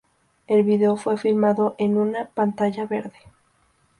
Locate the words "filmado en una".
1.15-2.25